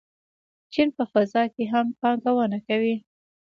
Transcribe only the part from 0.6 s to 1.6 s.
چین په فضا